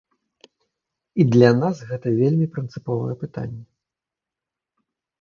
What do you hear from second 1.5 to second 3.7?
нас гэта вельмі прынцыповае пытанне.